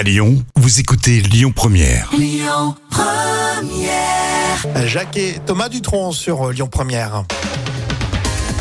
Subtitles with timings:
[0.00, 2.10] À Lyon, vous écoutez Lyon Première.
[4.86, 7.24] Jacques et Thomas Dutronc sur euh, Lyon Première.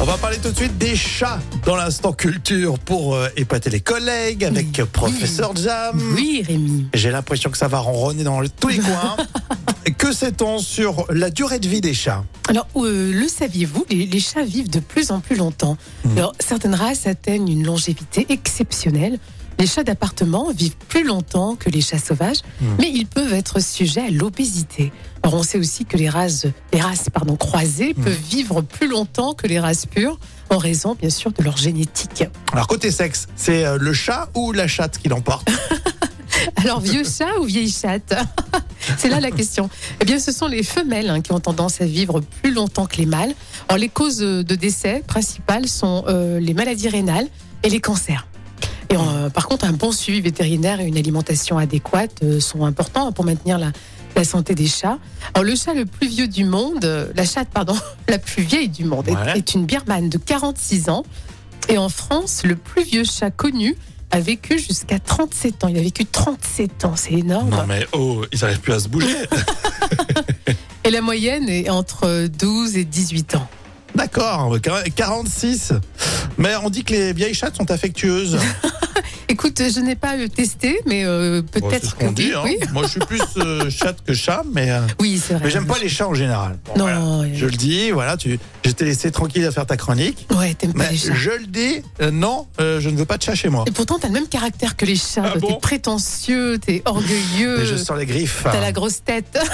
[0.02, 3.79] On va parler tout de suite des chats dans l'instant culture pour euh, épater les
[3.79, 5.97] collègues avec Professeur Jam.
[6.13, 6.88] Oui, Rémi.
[6.94, 9.16] J'ai l'impression que ça va ronronner dans le- tous les coins.
[9.98, 12.26] que sait-on sur la durée de vie des chats?
[12.50, 15.78] Alors, euh, le saviez-vous, les, les chats vivent de plus en plus longtemps.
[16.04, 16.18] Mhm.
[16.18, 19.20] Alors, certaines races atteignent une longévité exceptionnelle.
[19.60, 22.75] Les chats d'appartement vivent plus longtemps que les chats sauvages, Mhm.
[22.80, 24.93] mais ils peuvent être sujets à l'obésité.
[25.21, 28.04] Alors, on sait aussi que les races, les races pardon, croisées Mhm.
[28.06, 30.18] peuvent vivre plus longtemps que les races pures,
[30.50, 32.23] en raison, bien sûr, de leur génétique.
[32.53, 35.47] Alors côté sexe, c'est euh, le chat ou la chatte qui l'emporte?
[36.55, 38.14] Alors, vieux chat ou vieille chatte?
[38.97, 39.69] C'est là la question.
[40.00, 42.95] Eh bien, ce sont les femelles hein, qui ont tendance à vivre plus longtemps que
[42.95, 43.33] les mâles.
[43.67, 47.28] Alors, les causes de décès principales sont euh, les maladies rénales
[47.64, 48.25] et les cancers.
[48.89, 53.11] Et euh, par contre, un bon suivi vétérinaire et une alimentation adéquate euh, sont importants
[53.11, 53.72] pour maintenir la,
[54.16, 54.97] la santé des chats.
[55.33, 57.75] Alors, le chat le plus vieux du monde, euh, la chatte, pardon,
[58.09, 61.03] la plus vieille du monde, est- est, une birmane de 46 ans.
[61.67, 63.75] Et en France, le plus vieux chat connu
[64.11, 65.67] a vécu jusqu'à 37 ans.
[65.67, 67.52] Il a vécu 37 ans, c'est énorme.
[67.52, 69.16] Non mais oh, ils n'arrivent plus à se bouger.
[70.83, 73.47] Et la moyenne est entre 12 et 18 ans.
[73.94, 74.56] D'accord,
[74.95, 75.73] 46.
[76.38, 78.39] Mais on dit que les vieilles chattes sont affectueuses.
[79.30, 82.31] Écoute, je n'ai pas testé, mais euh, Bon, c'est peut-être ce que qu'on dit.
[82.36, 82.42] hein.
[82.44, 85.44] Oui, Moi, je suis plus euh, chatte que chat, mais, euh, Oui, c'est vrai.
[85.45, 86.58] mais j'aime pas les chats en général.
[86.66, 87.00] Bon, Non, voilà.
[87.00, 90.28] euh, Je le dis, voilà, tu, je t'ai laissé tranquille à faire ta chronique.
[90.36, 91.14] Ouais, t'aimes pas les chats.
[91.16, 93.66] je le dis, non, je ne veux pas de chat chez moi.
[93.67, 95.23] Et pourtant, t'as le même caractère que les chats.
[95.25, 95.56] Ah t'es bon?
[95.59, 97.61] prétentieux, t'es orgueilleux.
[97.61, 98.41] Et je sens les griffes.
[98.44, 99.39] T'as la grosse tête.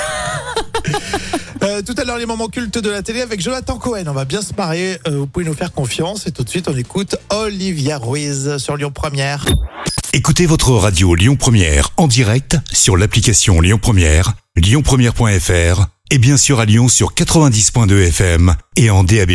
[1.64, 4.04] Euh, tout à l'heure, les moments cultes de la télé avec Jonathan Cohen.
[4.08, 5.00] On va bien se marrer.
[5.08, 6.28] euh, vous pouvez nous faire confiance.
[6.28, 9.46] Et tout de suite, on écoute Olivia Ruiz sur Lyon Première.
[10.14, 16.60] Écoutez votre radio Lyon Première en direct sur l'application Lyon Première, lyonpremière.fr et bien sûr
[16.60, 19.32] à Lyon sur 90.2 FM et en DAB+.